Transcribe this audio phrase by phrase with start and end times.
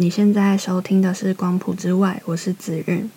[0.00, 3.10] 你现在收听的是《光谱之外》，我是子韵。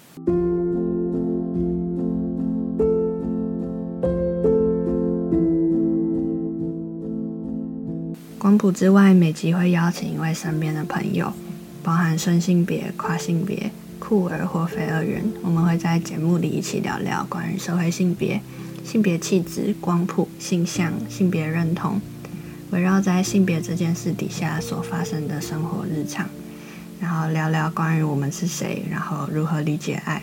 [8.40, 11.32] 光谱之外，每集会邀请一位身边的朋友，
[11.84, 13.70] 包含顺性别、跨性别、
[14.00, 18.42] 酷儿或非二元，我们会在节目里一起聊聊关于社会性别、
[18.84, 22.02] 性别气质、光谱、性向、性别认同，
[22.72, 26.28] 围绕在性别这件事底下所发生的生活日常，
[27.02, 30.22] 然后聊聊关于我们是谁，然后如何理解爱。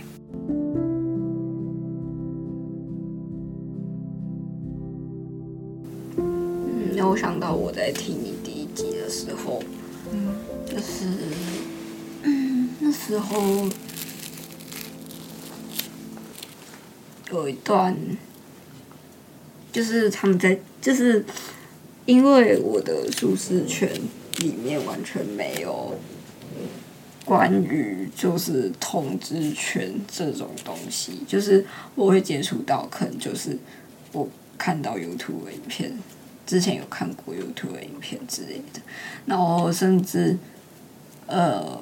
[6.17, 9.61] 嗯，让我想到我在听你第一集的时候，
[10.13, 11.07] 嗯，就是，
[12.23, 13.69] 嗯，那时候
[17.33, 17.97] 有一段，
[19.73, 21.25] 就是他们在，就是
[22.07, 23.91] 因为我的舒适圈
[24.37, 25.97] 里面完全没有
[27.25, 33.59] 关于就是统治权这种东西，就是我会接触到，可能就是
[34.13, 35.93] 我看到 YouTube 影片。
[36.47, 38.81] 之前有看过 YouTube 影片之类的，
[39.27, 40.35] 然后甚至，
[41.27, 41.79] 呃，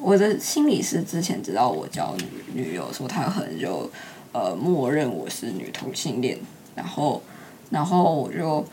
[0.00, 3.88] 我的心理师之前知道我交女女友，说他可能就
[4.32, 6.36] 呃默认我是女同性恋，
[6.74, 7.22] 然后，
[7.70, 8.64] 然后我就，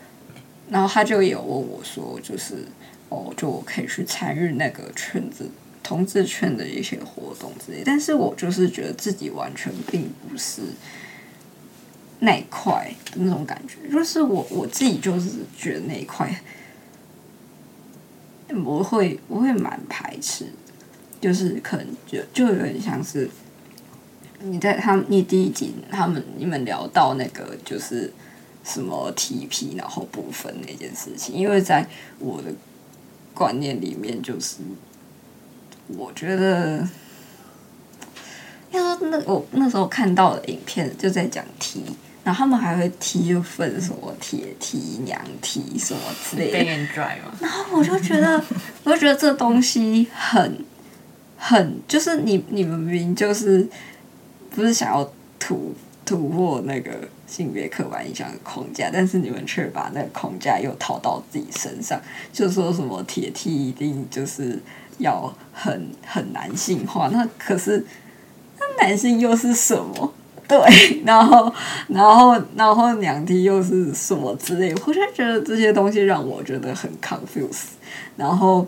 [0.72, 2.66] 然后他就有问我说，就是
[3.10, 5.50] 哦，就我可以去参与那个圈子
[5.84, 10.62] 同志圈的一些活动之类，但是我就是觉得自己完全并不是。
[12.22, 16.30] 那一块的那种感觉，就是我我自己就是觉得那一块，
[18.66, 20.46] 我会我会蛮排斥，
[21.22, 23.30] 就是可能就就有点像是
[24.42, 28.12] 你在他们你第一集他们你们聊到那个就是
[28.66, 31.88] 什么 TP 然后部分那件事情，因为在
[32.20, 32.52] 我的
[33.34, 34.58] 观念里面，就是
[35.88, 36.88] 我觉得。
[38.72, 41.84] 要说那我那时候看到的影片就在讲 T。
[42.22, 46.88] 然后他们还会踢，就分什么铁踢、娘踢什么之类的。
[47.40, 48.40] 然后我就觉得，
[48.84, 50.64] 我就觉得这东西很
[51.38, 53.68] 很，就是你你们明明就是
[54.52, 55.74] 不是想要突
[56.10, 56.92] 突破那个
[57.28, 62.02] 性别刻板印象的框架，但是你们却把那个框架又套到自己身上，
[62.34, 64.58] 就说什么铁梯一定就是
[64.98, 67.10] 要很很男性化。
[67.10, 67.86] 那可是
[68.58, 70.12] 那男性又是什么？
[70.48, 70.58] 对，
[71.06, 71.54] 然后，
[71.90, 77.66] 然后，然后两梯又是什么之类，我就觉得这些东西让我觉得很 confuse。
[78.18, 78.66] 然后，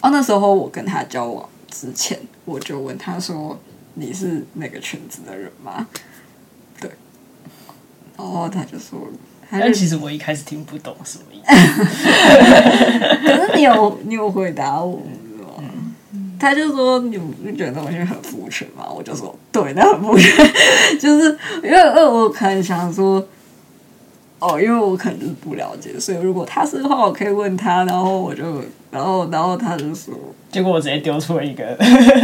[0.00, 3.58] 哦，那时候我跟他交往之前，我就问他说
[3.94, 5.88] ：“你是那个圈子的人吗？”
[8.20, 8.98] 对，然后他就说
[9.50, 11.84] ：“但其实我一开始听不懂什么意思。
[13.24, 15.02] ”可是你有你有回答我。
[16.38, 20.32] 他就说：“你不觉得东西很肤浅吗？”我就说：“对，那很肤浅，
[20.98, 23.22] 就是因为呃，我可能想说，
[24.38, 28.42] 哦，因为我可能就是不了解，所以如果他是的话，我可以问他，然后我就，
[28.90, 30.14] 然后，然后他就说，
[30.50, 31.76] 结果我直接丢出了一个，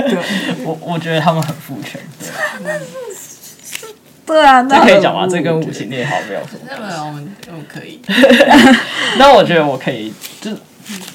[0.65, 2.01] 我我觉得他们很肤浅，
[4.27, 5.27] 对啊，这可以讲吗？
[5.31, 6.41] 这跟五行列好没有？
[6.69, 8.01] 那么我们我可以，
[9.19, 10.51] 那我觉得我可以就。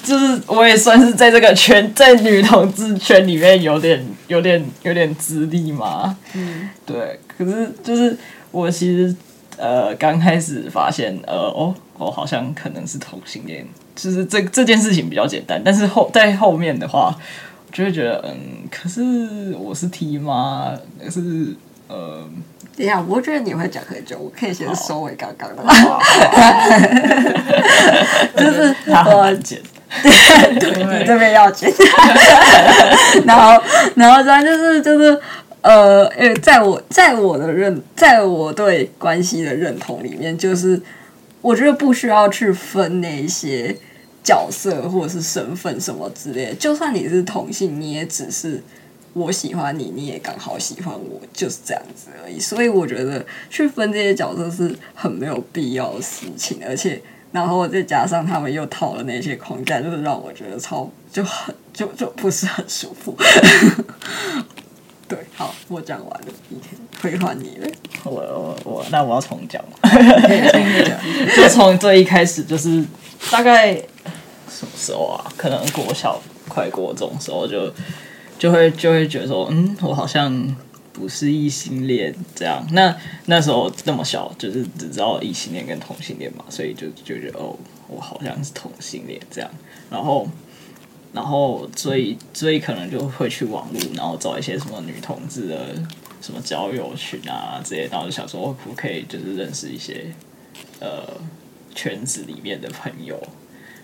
[0.02, 6.14] 就是我也算是在这个圈，在女同志圈里面有点、有点、有点资历嘛。
[6.34, 7.18] 嗯，对。
[7.26, 8.14] 可是就是
[8.50, 9.16] 我其实
[9.56, 15.58] 呃刚开始发现呃哦我好像可能是同性恋，就是这这件事情比较简单。
[15.64, 17.16] 但是后在后面的话，
[17.72, 20.74] 就会觉得嗯，可是我是 T 吗？
[21.02, 21.56] 可是
[21.88, 22.28] 呃。
[22.74, 25.62] 等下，我觉得你会讲很久，我可以先收尾刚刚的。
[28.34, 29.60] 就是 我剪，
[30.58, 31.70] 对，你这边要剪。
[33.26, 33.62] 然后，
[33.94, 35.20] 然后咱就是就是
[35.60, 40.80] 呃，呃，在我在我的认，在我对关系的认同里面，就是
[41.42, 43.76] 我觉得不需要去分那些
[44.24, 48.62] 角色或者是身份什么之类，就算你是同性，你也只是。
[49.14, 52.40] 我喜欢你，你也刚好喜欢我，就是这样子而已。
[52.40, 56.98] 所以我觉得去分这些角色是很没有必要的事情，而且
[57.30, 63.14] 然后再加上他们又套了那些框架，就是让我觉得超就很就就不是很舒服。
[65.06, 66.26] 对，好，我讲完了，
[67.02, 67.68] 回还你了。
[68.04, 69.62] 我我我，那我要重讲。
[71.36, 72.82] 就从最一开始，就是
[73.30, 73.74] 大概
[74.48, 75.30] 什么时候啊？
[75.36, 76.18] 可能国小
[76.48, 77.70] 快国中时候就。
[78.42, 80.56] 就会就会觉得说，嗯，我好像
[80.92, 82.66] 不是异性恋这样。
[82.72, 82.92] 那
[83.26, 87.56] 那时候那么小，就是只知道异性恋跟同性恋嘛，所以就就觉得哦，
[87.86, 89.48] 我好像是同性恋这样。
[89.88, 90.28] 然后
[91.12, 95.76] 然后所以所以可能就会去网络，然后找一些什么女同志的
[96.20, 100.12] 什么交友群啊这些，然后就想说可不可以就是认识一些
[100.80, 101.04] 呃
[101.76, 103.22] 圈子里面的朋友，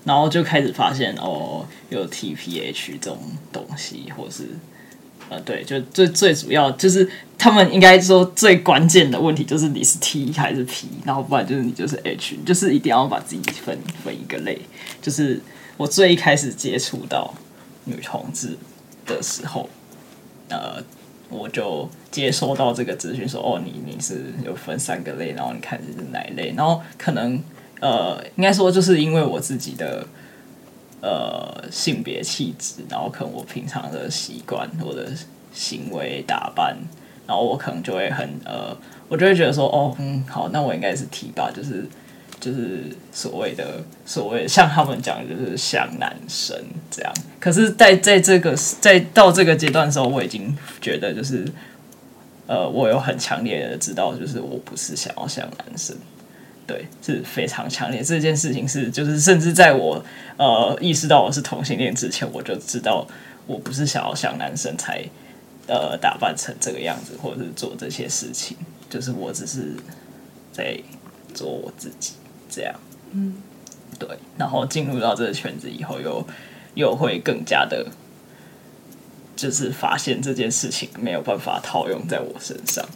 [0.05, 3.19] 然后就开始发现哦有 TPH 这种
[3.53, 4.49] 东西，或是
[5.29, 14.59] 呃对，就最最主要就是他们应该说最关键的问题就是你是 T 还是 P，然后不然就是你就是 H，就是一定要把自己分分一个类，
[15.03, 15.41] 就是
[15.77, 17.35] 我最一开始接触到
[17.85, 18.57] 女同志
[19.07, 19.69] 的时候，
[20.49, 20.83] 呃，
[21.29, 27.39] 我就接收到这个资讯说，哦，你你是有分三个类，然后你看你是哪一类，然后可能
[27.81, 30.07] 呃，应该说就是因为我自己的
[31.01, 35.09] 呃性别气质，然后可能我平常的习惯或者
[35.53, 36.77] 行为打扮，
[37.27, 38.77] 然后我可能就会很呃，
[39.09, 41.87] 我就会觉得说，哦，嗯，好，那我应该是 T 吧，就是
[42.41, 46.57] 就是所谓的所谓像他们讲的就是像男生
[46.91, 47.13] 这样。
[47.41, 51.47] 可是在在这个在到这个阶段的时候，我已经觉得就是
[52.47, 55.97] 呃，我有很强烈的知道，就是我不是想要像男生。
[56.69, 58.03] 对，是非常强烈。
[58.03, 60.05] 这件事情是，就是甚至在我
[60.37, 63.09] 呃意识到我是同性恋之前，我就知道
[63.47, 65.03] 我不是想要像男生才
[65.67, 68.55] 呃打扮成这个样子，或者是做这些事情。
[68.91, 69.73] 就是我只是
[70.53, 70.79] 在
[71.33, 72.13] 做我自己
[72.51, 72.75] 这样。
[73.13, 73.37] 嗯，
[73.99, 74.07] 对。
[74.37, 76.27] 然后进入到这个圈子以后，又
[76.75, 77.87] 又会更加的，
[79.35, 82.87] 就是发现这件事情没有办法套用在我身上。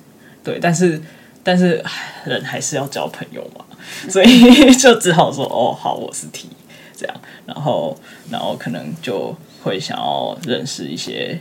[0.44, 1.00] 对，但是。
[1.44, 1.84] 但是
[2.24, 3.64] 人还是要交朋友嘛，
[4.08, 6.48] 所以 就只好说哦，好，我是 T
[6.96, 7.16] 这样，
[7.46, 7.98] 然后
[8.30, 11.40] 然后可能就会想要认识一些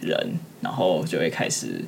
[0.00, 1.84] 人，然后就会开始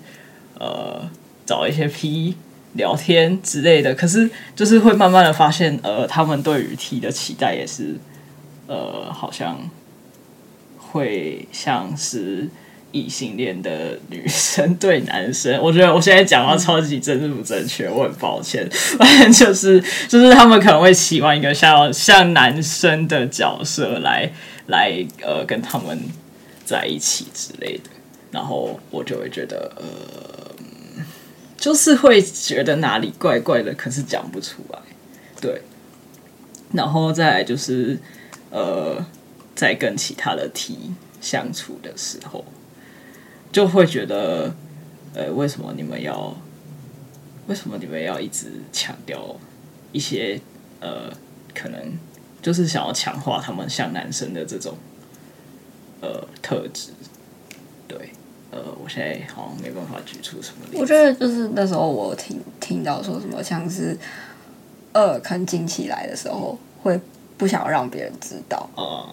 [0.59, 1.09] 呃
[1.45, 2.37] 找一些 P
[2.73, 3.95] 聊天之类的。
[3.95, 7.97] 可是就是会慢慢的发现，呃，他们对于 T 的期待也是
[8.67, 9.69] 呃，好像
[10.79, 12.49] 会像是。
[12.93, 18.69] 异性恋的女生对男生，我觉得我现在讲话超级政治不正确，我很抱歉。
[18.99, 24.31] 反 正就是就是他们可能会喜欢一个像像男生的角色来
[24.67, 25.99] 来呃跟他们
[26.65, 27.91] 在一起之类的，
[28.33, 30.55] 然后我就会觉得呃，
[31.57, 34.79] 就是会觉得哪里怪怪的，可是讲不出来。
[35.41, 35.63] 对，
[36.73, 37.99] 然后再来就是
[38.51, 39.05] 呃，
[39.55, 40.77] 在跟其他的 T
[41.21, 42.45] 相处的时候。
[43.53, 44.55] 就会觉得，
[45.15, 46.35] 呃，为什么你们要？
[47.47, 49.35] 为什么你们要一直强调
[49.91, 50.41] 一些
[50.79, 51.11] 呃，
[51.53, 51.81] 可能
[52.41, 54.77] 就是想要强化他们像男生的这种
[56.01, 56.93] 呃特质？
[57.89, 58.13] 对，
[58.53, 60.65] 呃，我现在好像没办法举出什么。
[60.75, 63.99] 我觉得就是那时候我听听到说什么，像是
[64.93, 67.01] 呃，看近期来的时候会。
[67.41, 68.69] 不想让别人知道，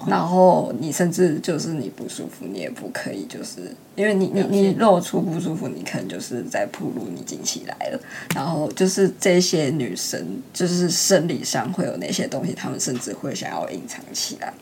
[0.05, 7.99] 然后你甚至就是你不舒服，你也不可以，就是因为你你你露出不舒服，你可能就是在铺路，你经起来了。
[8.35, 14.53] 然后就是这些女生，就是生理上会有那些东西，她们甚至会想要隐藏起来。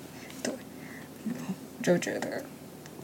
[0.43, 0.53] 对，
[1.81, 2.29] 就觉得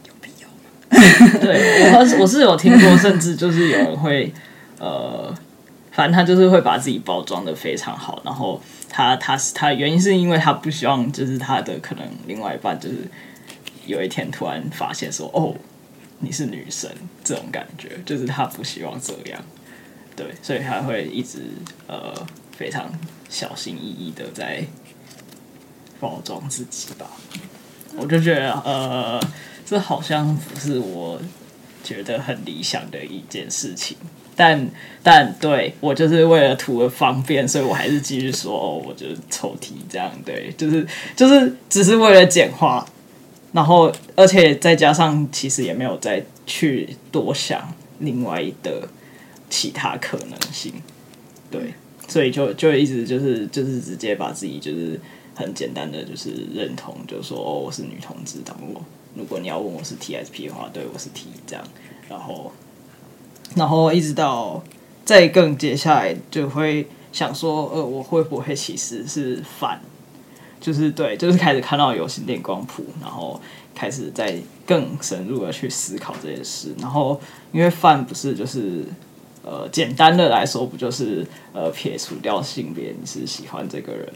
[0.06, 1.38] 有必要吗？
[1.40, 4.32] 对，我我是有听过，甚至就是有人会
[4.78, 5.34] 呃，
[5.92, 8.60] 反正他就是会把自己包装的非常好，然后。
[8.94, 13.08] 他他是他原因是因为他不希望就是他的可能另外一半就是
[13.86, 15.56] 有一天突然发现说哦
[16.18, 16.90] 你是女生
[17.24, 19.42] 这种感觉就是他不希望这样
[20.14, 21.38] 对所以他会一直
[21.86, 22.12] 呃
[22.54, 22.92] 非常
[23.30, 24.62] 小心翼翼的在
[25.98, 27.06] 包装自己吧
[27.96, 29.18] 我就觉得呃
[29.64, 31.18] 这好像不是我
[31.82, 33.96] 觉得很理想的一件事情。
[34.34, 34.70] 但
[35.02, 42.86] 但对我就是为了图个方便，所以我还是继续说，哦，我就是抽题这样，对，就是就是只是为了简化，
[43.52, 48.88] 然后而且再加上其实也没有再去多想另外的
[49.50, 50.72] 其他可能性，
[51.50, 51.74] 对，
[52.08, 54.98] 所以就就一直就是就是直接把自己就是
[55.34, 58.82] 很简单的就是认同，就说哦我是女同志，当我
[59.14, 61.62] 如果你要问我是 T S P 的话，对我是 T 这样，
[62.08, 62.50] 然后。
[63.56, 64.62] 然后一直到
[65.04, 69.80] 再更接下来，就会想说，呃，我会不会其实是反？
[70.60, 73.40] 就是对，就是开始看到有心电光谱，然后
[73.74, 76.72] 开始在更深入的去思考这件事。
[76.78, 78.84] 然后因为泛不是就是
[79.44, 84.12] 呃简单的来说，不就是呃撇除掉性别，你是喜欢这个人，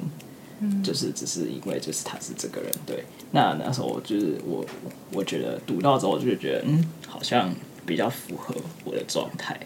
[0.60, 3.04] 嗯，就是只是因为就是他是这个人，对。
[3.32, 4.64] 那那时候就是我
[5.12, 7.52] 我觉得读到之后，就觉得嗯，好像。
[7.86, 9.56] 比较符合我的状态，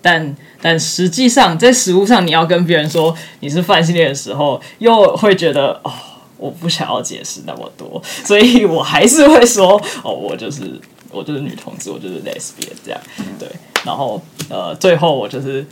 [0.00, 5.92] 但但实际上在实物上，你要跟别人说你是泛性恋的时候，又会觉得哦，
[6.38, 13.00] 我不想要解释那么多，所以我还是会说哦，我就是我就是女同志，我就是 lesbian 这样，
[13.38, 13.48] 对，
[13.84, 15.64] 然后呃，最后我就是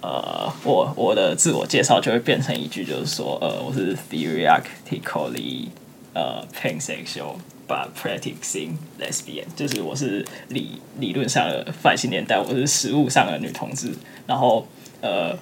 [0.00, 5.66] 呃，我我的自我介绍就会变成一句，就是说呃，我是 theoretically
[6.14, 7.34] 呃 pansexual
[7.68, 8.70] but practicing
[9.00, 13.92] lesbian，就是我是理理论上的泛性恋，但我是实物上的女同志，
[14.26, 14.66] 然后
[15.00, 15.36] 呃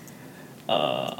[0.66, 1.16] 呃，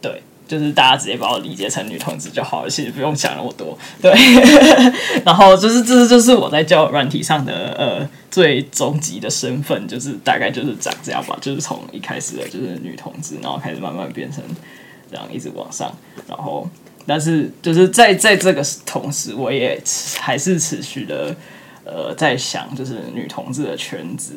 [0.00, 0.22] 对。
[0.48, 3.78] 就是大家直接把我理解成女同志就好了，其实不用想那么多。
[4.02, 4.12] 对，
[5.24, 14.44] 然后就是这是就是我在教软体上的呃最终极的身份，就是大概就是长这样吧，就是从一开始的就是女同志，然后开始慢慢变成
[15.10, 15.90] 这样一直往上，
[16.28, 16.68] 然后
[17.06, 19.82] 但是就是在在这个同时，我也
[20.18, 21.34] 还是持续的
[21.84, 24.34] 呃在想，就是女同志的圈子，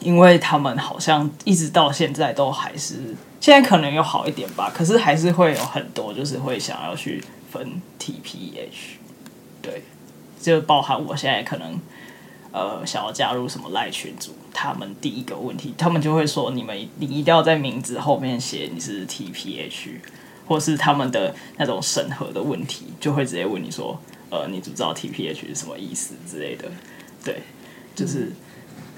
[0.00, 3.16] 因为他们好像一直到现在都还是。
[3.40, 7.22] 现在可能有好一点吧，可是还是会有很多，就是会想要去
[7.52, 8.96] 分 T P H，
[9.60, 9.82] 对，
[10.40, 11.78] 就包含我现在可能
[12.52, 20.00] 呃想要加入什么赖群组，他们第一个问题，他们就会说你们你一定要在名字后面写你是 T P H，
[20.46, 26.70] 或是他们的那种审核的问题，就会直接问你说呃你知不知道 T P H 是什么意思之类的，
[27.24, 27.42] 对，
[27.94, 28.32] 就是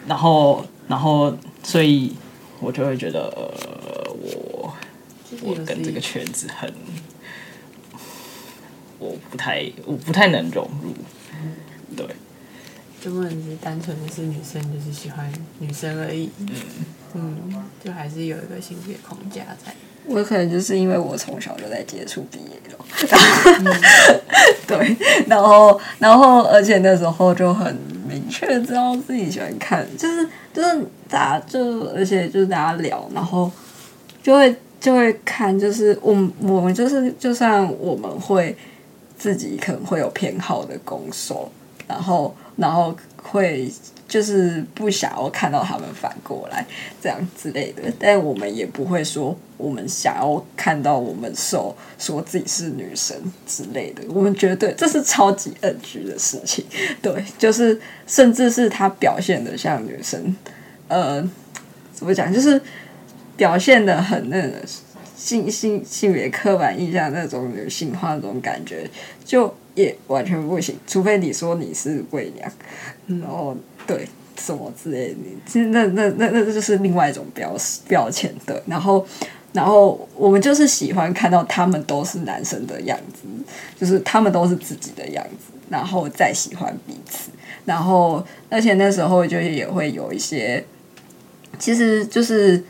[0.06, 2.14] 然后然后所以
[2.60, 4.06] 我就会觉得呃。
[4.18, 4.74] 我
[5.42, 6.72] 我跟这个圈子很，
[8.98, 10.94] 我不太我不太能融入，
[11.94, 12.06] 对，
[13.00, 16.48] 就不能是单纯的是女生就是喜欢女生而已，嗯
[17.14, 19.74] 嗯，就还是有一个性别框架在。
[20.06, 23.74] 我可能就是因为我从小就在接触毕业了，
[24.66, 24.96] 对，
[25.26, 27.76] 然后然后而且那时候就很
[28.08, 33.50] 明确知道自己喜欢看，就是就是大家就而且就是大家聊，然后。
[34.22, 38.56] 就会就会看，就是我我们就是就算我们会
[39.16, 41.48] 自己可能会有偏好的攻守，
[41.86, 42.92] 然后然后
[43.30, 43.70] 会
[44.08, 46.64] 就是不想要看到他们反过来
[47.00, 53.16] 这样之类的，但我们也不会说我们想要看到我们受说自己是女生
[53.46, 56.64] 之类的，我们觉得这是超级 NG 的事情，
[57.02, 60.36] 对，就是甚至是他表现的像女生，
[60.88, 61.28] 呃，
[61.92, 62.60] 怎么讲就是。
[63.36, 64.54] 表现的很那个
[65.14, 68.88] 性性性别刻板印象那种女性化那种感觉，
[69.26, 70.76] 就也完全不行。
[70.88, 72.52] 除非你说你是伪娘，
[73.20, 73.56] 然后
[73.86, 75.16] 对什么之类的，
[75.46, 77.56] 其实那那那那就是另外一种标
[77.86, 78.60] 标签的。
[78.66, 79.06] 然后
[79.52, 83.28] 然后我们就是喜欢看到他们都是男生的样子，
[83.78, 87.30] 就是他们都是自己的样子，然后再喜欢彼此。
[87.64, 90.64] 然后而且那时候就也会有一些，
[91.58, 92.60] 其实就是。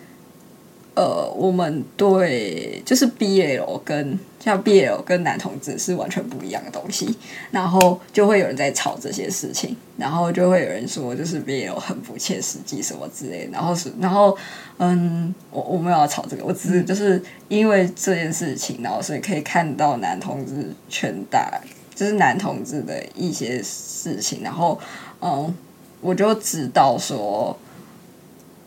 [0.97, 7.15] 呃，我们对就是 BL 跟像 BL 跟男同志是完全不一样的东西，
[7.51, 14.35] 然后就会有人在吵这些事情，然后就会有人说就是 BL 很不切实际什么之类，然后是然后
[14.79, 21.61] 嗯，我我没有要吵这个，我只是就是因为这件事情，然后所以可以看到男同志圈大，
[21.95, 24.81] 就是男同志的一些事情，然后
[25.21, 25.55] 嗯，
[26.01, 27.55] 我就知道说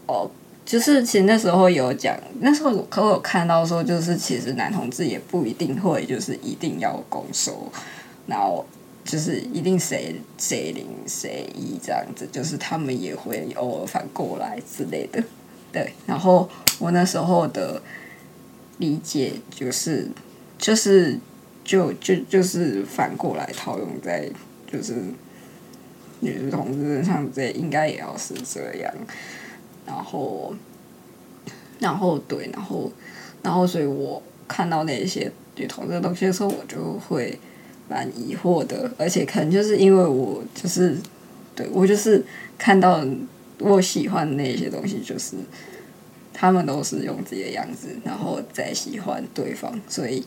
[0.06, 0.30] 哦。
[0.70, 7.72] 就是其实那时候有讲，那时候可我有看到说，就是其实男同志也不一定会，就是一定要攻守，
[8.28, 8.64] 然后
[9.04, 15.24] 就是一定谁谁零谁一这样子，就是他们也会偶尔反过来之类的。
[15.74, 16.48] 对，然后
[16.78, 17.82] 我那时候的
[18.78, 20.08] 理解就是，
[20.60, 21.18] 就是
[21.64, 24.30] 就就就是反过来套用在
[24.72, 24.94] 就是
[26.20, 28.94] 女同志身上，这应该也要是这样。
[29.90, 30.54] 然后，
[31.80, 32.92] 然后对，然后，
[33.42, 37.40] 然后，所以我看到那些女同志的东西的时候，我就会
[37.90, 38.92] 蛮疑惑的。
[39.00, 40.96] 而且可能就是因为我就是，
[41.56, 42.24] 对我就是
[42.56, 43.04] 看到
[43.58, 45.36] 我喜欢的那些东西，就是
[46.32, 50.24] 他们都是用自己的样子，然后再喜欢对方，所以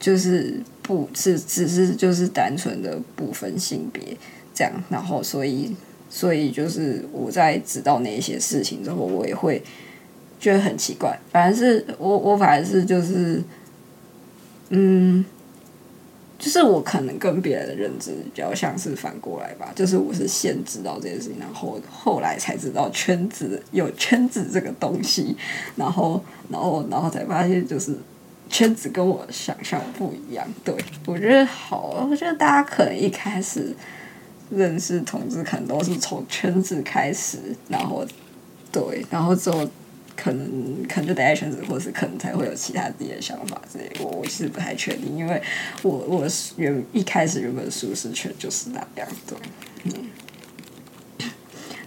[0.00, 4.16] 就是不是只是就是单纯的不分性别
[4.52, 5.76] 这样，然后所以。
[6.14, 9.62] 所以就是我在知道那些事情之后，我也会
[10.38, 11.18] 觉得很奇怪。
[11.30, 13.42] 反而是我，我反而是就是，
[14.68, 15.24] 嗯，
[16.38, 19.72] 就是我可能跟别人的认知比较像是反过来吧。
[19.74, 25.34] 就是我是先知道这件事情，然后后来才知道圈子有圈子这个东西，
[25.76, 27.96] 然后然后然后才发现就是
[28.50, 30.46] 圈子跟我想象不一样。
[30.62, 30.76] 对
[31.06, 33.74] 我觉得好，我觉得大家可能一开始。
[34.54, 38.06] 认识同志可能都是从圈子开始，然后
[38.70, 39.66] 对，然后之后
[40.16, 43.90] 可能可能就待在圈子，或是可能才会有其他自己的想法之类。
[44.00, 45.42] 我我其实不太确定，因为
[45.82, 49.38] 我我是原一开始原本舒适圈就是那样，对，
[49.84, 49.92] 嗯。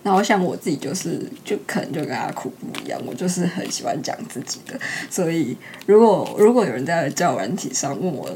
[0.03, 4.79] 然后像我自己就是，就可能就跟阿苦不一样，我就是很喜欢讲自己的，
[5.09, 5.57] 所以
[5.87, 8.29] 如果如果有人在教软体上问我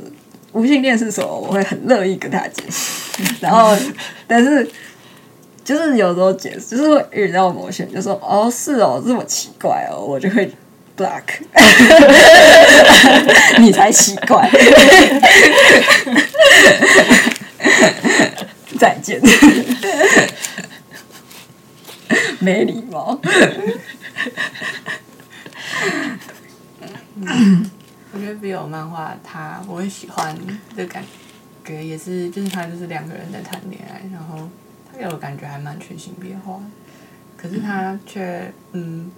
[0.52, 3.24] 无性恋是什么，我会很乐意跟他解释。
[3.40, 3.76] 然后，
[4.28, 4.70] 但是
[5.64, 10.52] 就是有时候解释，就是会遇到某些人就说：“哦，是哦，这么奇怪哦。”我就会
[10.98, 11.22] block，
[13.60, 14.50] 你才奇怪，
[18.80, 19.22] 再见。
[22.40, 23.20] 没礼貌。
[28.12, 30.36] 我觉得 BL 漫画，他我很喜欢
[30.76, 31.04] 的感
[31.64, 34.50] 觉也是，就是他就是两个人在谈恋爱，然后
[34.92, 36.60] 他给我感觉还蛮全性别化，
[37.38, 39.12] 可是他却嗯，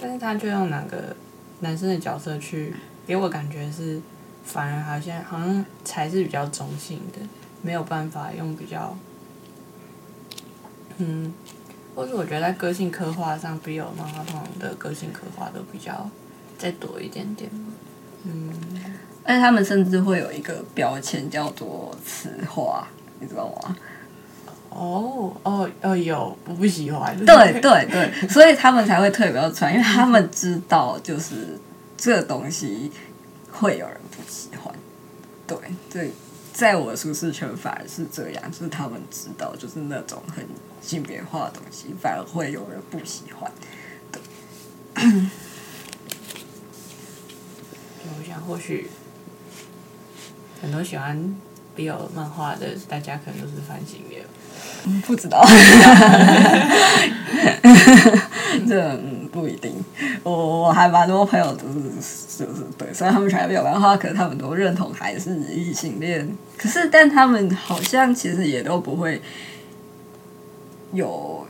[0.00, 1.16] 但是他却用两个
[1.60, 2.74] 男生的角色去
[3.06, 4.00] 给我感觉是，
[4.44, 7.18] 反而好像好像才是比较中性的，
[7.60, 8.96] 没有办法用比较
[10.98, 11.32] 嗯。
[11.94, 16.08] 或者我觉得在个性刻画上，比有漫画通常的个性刻画都比较
[16.56, 17.50] 再多一点点
[18.24, 18.52] 嗯，
[19.24, 22.86] 而且他们甚至会有一个标签叫做雌化，
[23.20, 23.76] 你知道吗？
[24.70, 27.16] 哦哦哦，有我不喜欢。
[27.24, 31.58] 对对对，所以他们才会特别要穿，因为他们知道就是
[31.96, 32.90] 这东西
[33.50, 34.74] 会有人不喜欢。
[35.46, 35.56] 对
[35.90, 36.10] 对。
[36.54, 40.46] 在我的舒适圈反而是这样，就是他们知道，就是那种很
[40.82, 43.50] 性别化的东西，反而会有人不喜欢。
[44.12, 44.20] 对，
[48.18, 48.88] 我想或许
[50.60, 51.36] 很多喜欢
[51.76, 54.22] BL 漫画的大家可能都是反性恋。
[55.06, 55.40] 不知道。
[58.68, 58.96] 这
[59.32, 59.72] 不一定，
[60.22, 66.28] 我我还蛮多朋友都是就是对，虽然他们全部有漫画，可是他们都认同还是异性恋。
[66.58, 69.22] 可是，但他们好像其实也都不会
[70.92, 71.46] 有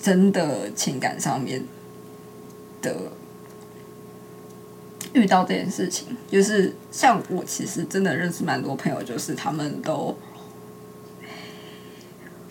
[0.00, 1.64] 真的情感上面
[2.80, 2.94] 的
[5.12, 6.08] 遇到这件事情。
[6.30, 10.16] 就是像我，其实真的认识蛮多朋友，就是他们都。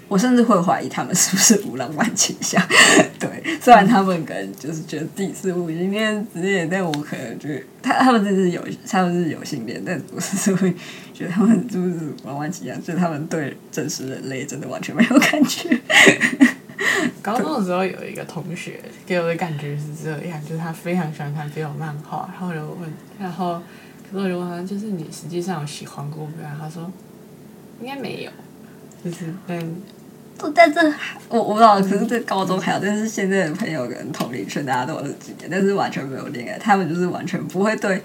[0.08, 2.60] 我甚至会怀疑他们是不是无浪漫倾向，
[3.19, 3.30] 对，
[3.62, 10.74] 虽然他们可能就是觉得自己是无性恋之类，但我可能觉得他他们就是有他们是有性恋，但我是会
[11.13, 11.91] 觉得他们就是
[12.24, 15.80] 无浪漫倾向，就是他们对真实人类真的完全没有感觉。
[17.33, 23.61] 高中的时候有一个同学给我的感觉是这样，就是他非常喜欢看这种漫画，然后我就问，然后
[24.09, 26.49] 可是我就问他，就是你实际上有喜欢过没有？
[26.59, 26.91] 他说
[27.81, 28.31] 应该没有，
[29.03, 29.81] 就是嗯。
[30.55, 30.81] 但这
[31.27, 38.01] 我我不知道，可是这高中还有，但是现在的朋友跟同龄圈大家都是几年，但是完全没有恋爱，他们就是完全不会对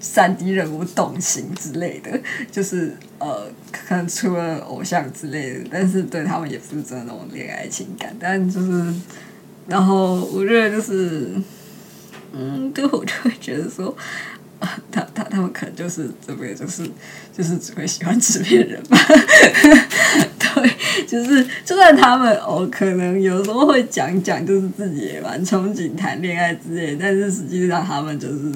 [0.00, 8.94] 三 D 人物动心之类的， 就是呃，可能除了偶像之类的，但是对他们也不是真的那种恋爱情感，但就是，
[9.66, 11.30] 然后我觉得就是，
[12.32, 13.96] 嗯，对我就会觉得说。
[14.90, 16.82] 他他他们可能就是这边就是
[17.32, 18.98] 就是只会喜欢纸片人吧，
[20.36, 28.52] 对，就是就算他们哦，可能有时候会讲讲，就是自己也蛮憧憬谈恋爱之类，但是实际上他们就是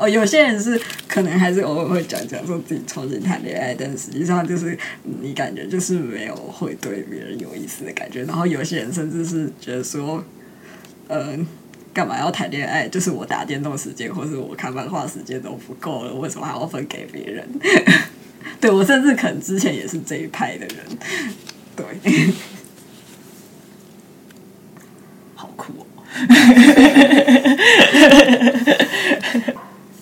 [0.00, 10.24] 哦，有些人是可能还是偶尔会讲讲说自己憧憬谈恋爱，但实际上就是你感觉就是没有会对别人有意思的感觉，然后有些人甚至是觉得说，
[11.08, 11.46] 嗯。
[11.92, 12.88] 干嘛要谈恋爱？
[12.88, 17.44] 就是我打电动时间或者我看漫画时间都不够了，为什么还要分给别人？
[18.60, 20.76] 对我甚至可能之前也是这一派的人，
[21.74, 21.84] 对，
[25.34, 25.84] 好酷哦！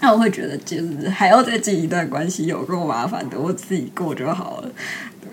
[0.08, 4.70] 那我会觉得，就是还要再进一段关系，有够麻烦的，我自己过就好了。
[5.20, 5.30] 对，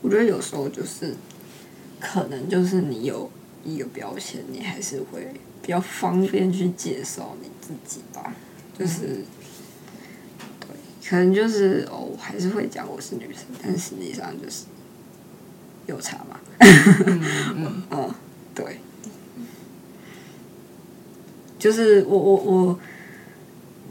[0.00, 1.14] 我觉得有时候就是
[2.00, 3.30] 可能就是你有。
[3.64, 5.24] 一个标签，你还是会
[5.62, 8.34] 比较方便去介绍你自己吧。
[8.76, 9.22] 就是，
[10.58, 10.68] 对，
[11.08, 14.64] 可能就是哦，还是会讲我是女生，但实际上就是
[15.86, 16.40] 有差嘛。
[16.58, 18.10] 嗯 嗯，
[18.52, 18.80] 对，
[21.56, 22.80] 就是我我我，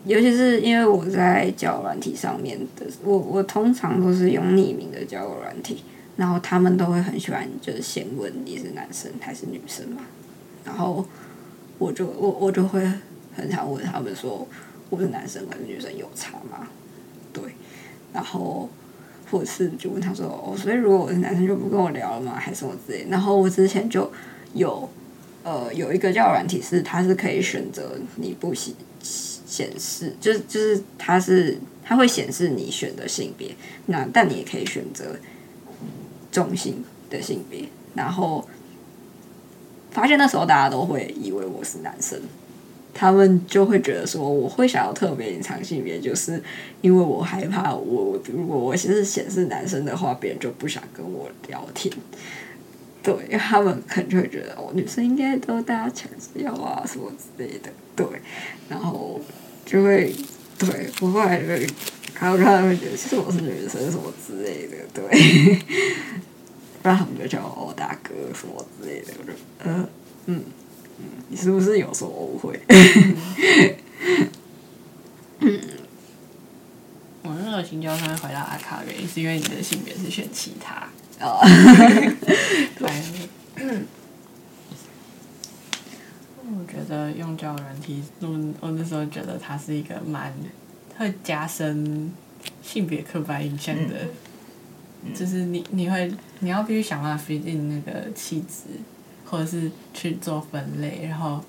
[0.06, 5.84] 尤其是因为我在交友软体上面的，我我通常都是用匿名的交友软体。
[6.18, 10.02] 然后他们都会很喜欢，就是先问你是男生还是女生嘛。
[10.64, 11.04] 然后
[11.80, 12.86] 我就我我就会
[13.34, 14.46] 很常问他们说，
[14.90, 16.68] 我是男生还是女生有差吗？
[17.34, 17.44] 对，
[18.14, 18.70] 然后
[19.32, 22.34] 或者是就问他说，哦，所以如果我是男生就不跟我聊了吗？
[22.36, 23.08] 还是什么之类？
[23.10, 24.12] 然后我之前就
[24.54, 24.88] 有
[25.44, 28.76] 呃，有一个交友软体是它是可以选择你不喜
[29.52, 33.54] 显示，就是就是它是它会显示你选的性别，
[33.88, 35.18] 那但你也可以选择
[36.32, 38.48] 中性的性别，然后
[39.92, 42.18] 发现那时候大家都会以为我是男生。
[42.94, 46.42] 他们就会觉得说，我会想要特别隐藏性别，就是
[46.82, 51.94] 因为我害怕，我如果我是显示男生的话，别人就不想跟我聊天。
[53.02, 57.72] 对，他们可能就会觉得，哦，女生应该都大家抢着要啊，什么之类的。
[57.96, 58.06] 对，
[58.70, 59.20] 然后
[59.72, 60.14] 就会，
[60.60, 61.66] 对，我后来就会
[62.14, 65.56] 看到他们觉得，其实我是女生什么之类的，对。
[66.84, 69.90] 不然他们就叫我大哥什么之类的，我就，呃，
[70.26, 70.44] 嗯。
[71.30, 72.60] 你是不是有时候误会？
[75.40, 75.60] 嗯
[77.24, 80.90] 我那个新交上回答阿卡原因是因为你的性别是选其他
[81.26, 81.40] 哦。
[82.78, 82.90] 对。
[86.54, 88.28] 我觉得用交友软体，我
[88.60, 90.34] 我那时候觉得它是一个蛮
[90.98, 92.12] 会加深
[92.62, 94.08] 性别刻板印象的，
[95.16, 98.80] 就是你你会你要必须想办法 fit in 那个气质。
[99.24, 101.42] 或者是去做分类，然后，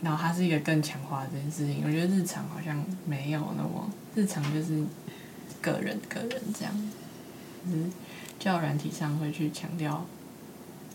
[0.00, 1.82] 然后它是一个更强化这件事情。
[1.84, 4.82] 我觉得日常好像没有那么日常，就是
[5.60, 6.72] 个人个人这样，
[7.66, 7.92] 嗯，
[8.38, 10.06] 教软体上会去强调，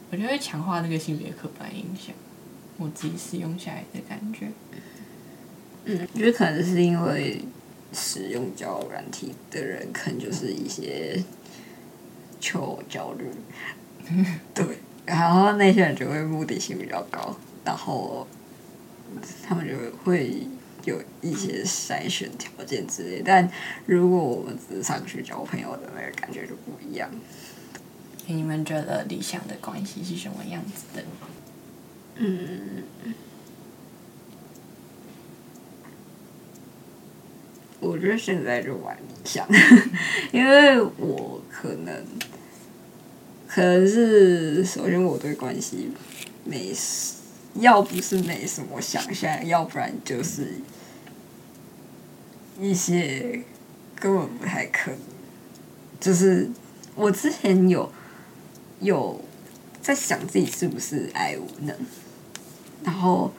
[0.09, 2.15] 我觉得会强化那个性别刻板印象。
[2.77, 4.47] 我自己使用下来的感觉，
[5.85, 7.41] 嗯，我觉得可能是因为
[7.93, 11.23] 使用交友软体的人，可能就是一些
[12.39, 13.25] 求偶焦虑，
[14.53, 14.65] 对。
[15.05, 18.25] 然后那些人就会目的性比较高，然后
[19.47, 20.47] 他们就会
[20.83, 23.21] 有一些筛选条件之类。
[23.23, 23.47] 但
[23.85, 27.07] 如果我们只是上去交朋友的那个感觉就不一样。
[28.25, 31.03] 你们觉得理想的关系是什么样子的？
[32.15, 32.83] 嗯，
[37.79, 39.47] 我觉得现在就蛮理想，
[40.31, 42.05] 因为我可能。
[43.47, 45.89] 可能是首先我对关系
[46.43, 46.75] 没，
[47.53, 50.55] 要不是没什么想象，要不然就是
[52.59, 53.41] 一些
[53.97, 54.99] 根本不太可能。
[56.01, 56.49] 就是
[56.95, 57.89] 我之前有
[58.81, 59.23] 有
[59.81, 61.73] 在想自己是不是爱无能，
[62.85, 63.33] 然后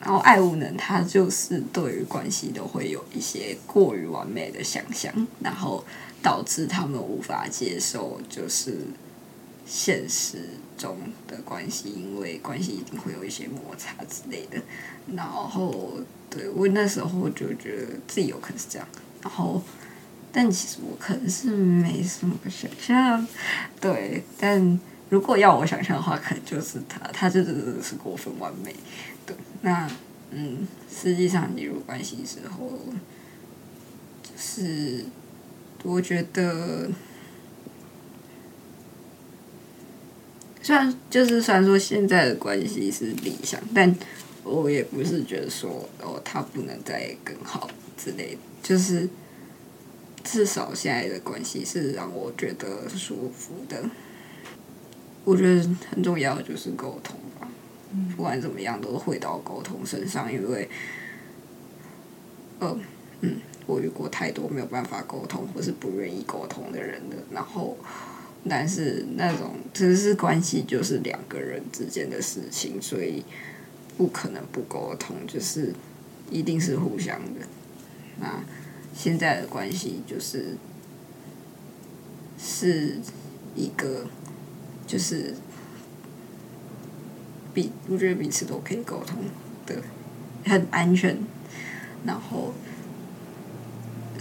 [0.00, 5.82] 然后爱无能，他就是对于关系都会有一些过于完美的想象，然后。
[6.22, 8.76] 导致他们无法接受，就是
[9.66, 14.60] 现实中的关系，因为关系一定会有一些摩擦之类的。
[15.16, 15.94] 然后，
[16.28, 18.86] 对我那时候就觉得自己有可能是这样。
[19.22, 19.62] 然后，
[20.30, 23.26] 但其实我可能是没什么想象。
[23.80, 24.78] 对，但
[25.10, 28.74] 如果要我想象的话，可能就是他，他就真的是过分完美。
[29.26, 29.86] 对，那
[30.30, 32.72] 嗯，实际上进入关系之后，
[34.22, 35.04] 就是。
[35.82, 36.90] 我觉得，
[40.60, 43.96] 虽然就是虽然说现在的关系是理想，但
[44.44, 48.40] 我也不是觉得说哦，他不能再更好之类的。
[48.62, 49.08] 就是
[50.22, 53.82] 至少现在的关系是让我觉得舒服的。
[55.24, 57.48] 我觉得很重要的就是沟通吧，
[58.16, 60.68] 不管怎么样都会到沟通身上，因为，
[62.58, 62.76] 呃，
[63.20, 63.36] 嗯。
[63.66, 67.76] 我遇过太多没有办法沟通或是不愿意沟通的人了，然后，
[68.48, 73.22] 但是那种只是关系就是两个人之间的事情，所以
[73.96, 75.72] 不可能不沟通，就是
[76.30, 77.46] 一定是互相的。
[78.18, 78.42] 那
[78.92, 80.56] 现在的关系就是
[82.36, 82.96] 是
[83.54, 84.04] 一个，
[84.90, 85.36] 就是
[87.54, 89.18] 彼我觉得彼此都可以沟通
[89.66, 89.76] 的，
[90.44, 91.16] 很安全，
[92.04, 92.52] 然后。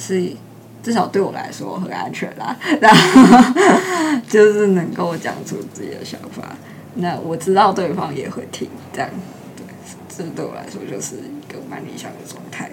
[0.01, 0.34] 是，
[0.82, 2.58] 至少对我来说很安全啦。
[2.79, 6.55] 然后就是能够讲出自己的想法，
[6.95, 9.10] 那我知道对方也会听，这样
[9.58, 9.65] 对，
[10.08, 12.71] 这对我来说就是一个蛮理想的状态。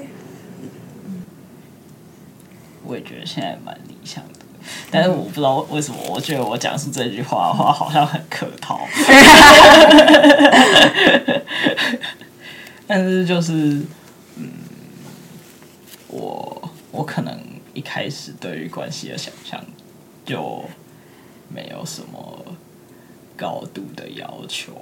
[2.85, 4.36] 我也觉得现在蛮理想的，
[4.91, 8.81] 但是我不知道为什么，我觉得我讲出这句话的话好像很客套。
[12.87, 13.53] 但是就是，
[14.37, 14.51] 嗯，
[16.09, 16.71] 我。
[16.93, 17.39] 我可能
[17.75, 19.63] 一开始对于关系的想象
[20.25, 20.65] 就
[21.47, 22.43] 没有什么
[23.37, 24.73] 高度的要求，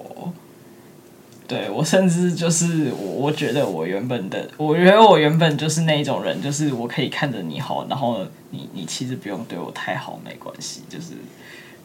[1.46, 11.12] 对我甚至就是我，我觉得我原本的，我觉得我原本就是那一种人，就是我可以看着你好，然后你你其实不用对我太好，没关系，就是，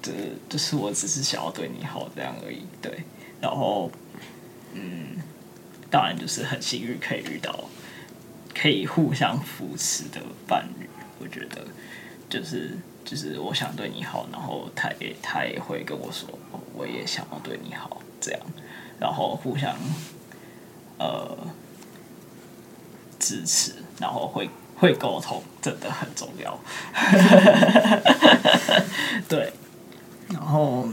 [0.01, 0.11] 这
[0.47, 3.03] 就是我只是想要对你好这样而已，对，
[3.41, 3.91] 然后，
[4.73, 5.17] 嗯，
[5.89, 7.65] 当然就是很幸运可以遇到
[8.57, 10.87] 可以互相扶持的伴侣，
[11.19, 11.65] 我觉得
[12.29, 16.29] 就是就是我想对你好，然后他也他也会跟我说，
[16.73, 18.39] 我也想要对你好，这样。
[18.99, 19.75] 然后互相
[20.97, 21.37] 呃
[23.17, 26.59] 支持，然后会会沟通，真的很重要。
[29.29, 29.53] 对，
[30.29, 30.89] 然后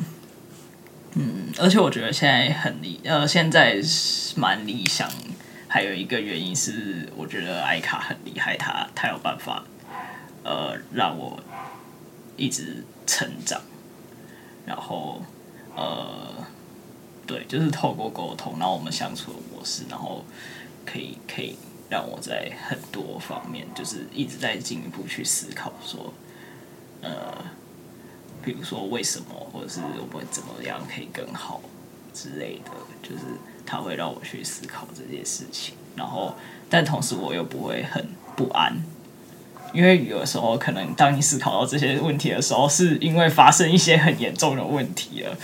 [1.15, 5.11] 嗯，而且我觉得现在很理呃，现在是蛮理想。
[5.69, 9.65] 还有一个原因是，我觉得艾卡很厉害，他他有办法
[10.45, 11.39] 呃让我
[12.37, 13.61] 一直成长，
[14.65, 15.23] 然后
[15.75, 16.47] 呃。
[17.27, 20.25] 对，就是透过沟通，然后我们相处的模式，然后
[20.85, 21.57] 可以可以
[21.91, 26.15] 让我在很多方面，就是一直在进一步去思考，说，
[27.03, 27.11] 呃，
[28.43, 31.61] 比如说为什么，或者是我们怎么样可以更好
[32.15, 32.71] 之类的，
[33.03, 33.25] 就是
[33.67, 36.35] 他会让我去思考这件事情，然后
[36.71, 38.77] 但同时我又不会很不安。
[39.75, 45.37] 因为有的时候，可能当你思考到这些问题的时候，是因为发生一些很严重的问题了，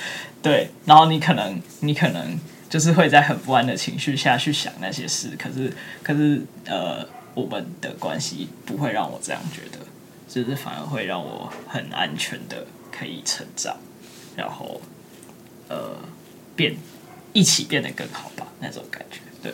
[0.43, 0.71] 对。
[0.85, 5.37] 然后你可能，你可能就是会在很不安的情绪下去想那些事。
[5.39, 9.79] 可是，可是，呃，我们的关系不会让我这样觉得，
[10.29, 13.77] 就是反而会让我很安全的可以成长，
[14.37, 14.81] 然后，
[15.69, 15.97] 呃，
[16.57, 16.75] 变
[17.33, 19.21] 一起变得更好吧，那种感觉。
[19.43, 19.53] 对，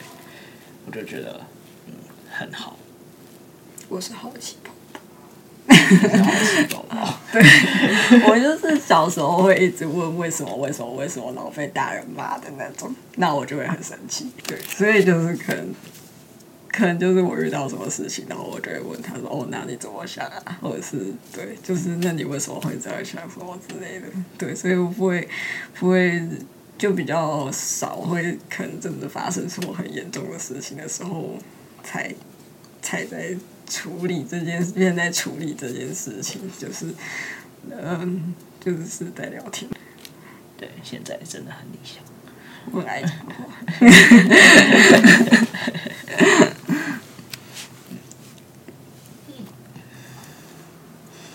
[0.87, 1.41] 我就觉得，
[1.87, 1.93] 嗯，
[2.31, 2.77] 很好。
[3.89, 4.57] 我是好奇，
[7.31, 7.43] 对，
[8.27, 14.31] 我就是小时候会一直问为什么为什么为什么老被大人骂的那种，那我就会很生气。
[14.47, 15.69] 对，所以就是可能
[16.73, 24.07] 可能就是我遇到什么事情，然后我就会问他说：“哦，那你怎么想啊？”或者是对，就是那你为什么会这样想什么之类的？
[24.39, 25.29] 对，所以我不会
[25.79, 26.23] 不会
[26.79, 31.37] 就比较少会可能真的发生什么很严重的事情的时候
[31.85, 32.15] 才
[32.81, 33.37] 才在。
[33.69, 36.95] 处理这件事，现在处理这件事情，就是，
[37.71, 39.71] 嗯，就是是在聊天。
[40.57, 42.03] 对，现在真的很理想。
[42.71, 43.47] 我爱讲话。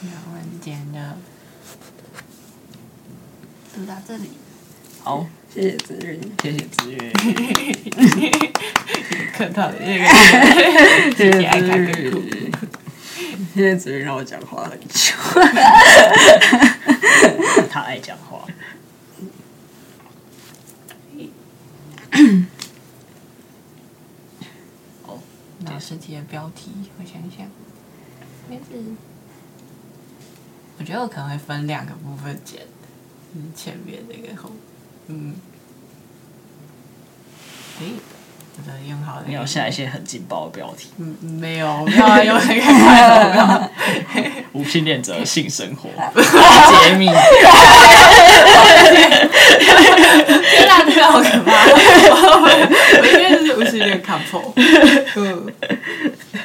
[0.01, 0.99] 那我们今天就
[3.73, 4.29] 读到这里。
[5.01, 6.97] 好，谢谢子韵，谢谢子韵。
[9.33, 10.05] 客套的那个，
[11.15, 12.51] 谢谢子韵，
[13.53, 15.13] 谢谢子韵让我讲话很久。
[17.69, 18.47] 他爱讲话。
[25.05, 25.19] 哦，
[25.59, 27.45] 那实体的标题，我想想，
[28.49, 28.83] 应该是，
[30.79, 32.61] 我觉得我可能会分两个部分剪，
[33.35, 34.51] 就是前面那个后。
[35.07, 35.35] 嗯，
[37.79, 37.85] 诶，
[38.57, 39.23] 我的用好了。
[39.27, 40.89] 你要下一些很劲爆的标题。
[40.97, 43.69] 嗯，没有，没有用那个快乐。
[44.53, 47.09] 无性恋者性生活揭秘。
[51.03, 51.51] 好可怕！
[53.01, 54.53] 我应该是无性恋 couple。
[55.15, 55.53] 嗯，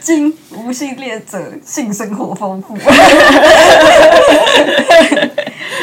[0.00, 2.76] 经无性恋者性生活丰富。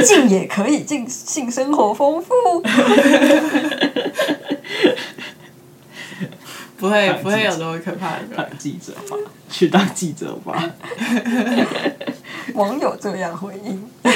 [0.03, 2.33] 静也可以，静性生活丰富。
[6.77, 8.23] 不会，不会有那么可怕的。
[8.35, 9.15] 当记者吧，
[9.49, 10.71] 去当记者吧。
[12.53, 13.89] 网友这样回应。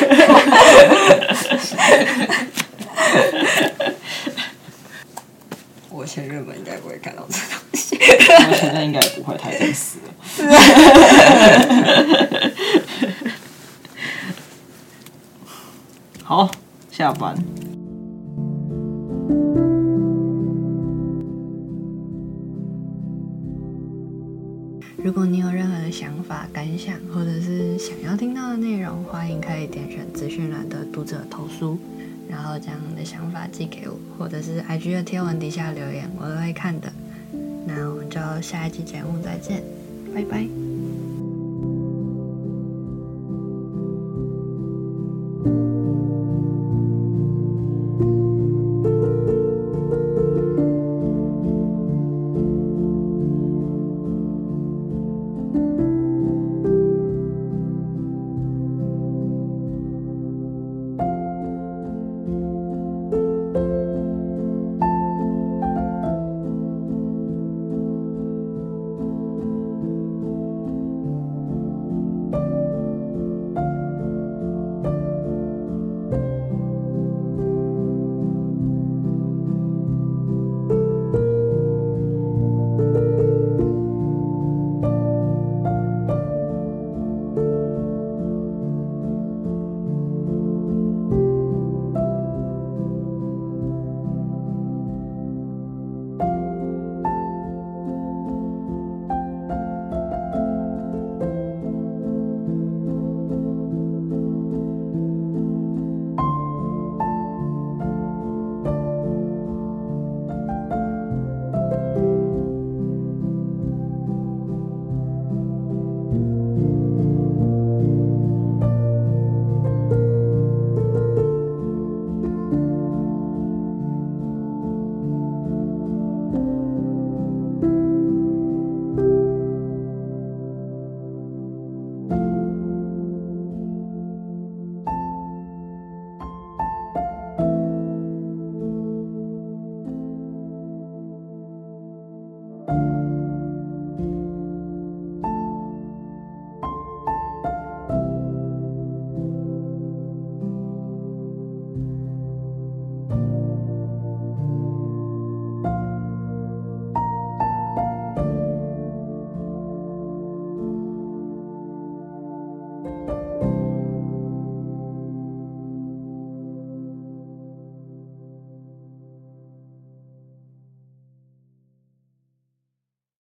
[5.89, 7.97] 我前任们应该不会看到这东西。
[7.97, 10.13] 我现在应该不会太真实了。
[31.09, 31.77] 者投书，
[32.29, 36.91] 然后将你的想法寄给我，或者是 IG 的贴文底下留言，我都会看的。
[37.65, 39.63] 那我们就下一期节目再见，
[40.13, 40.68] 拜拜。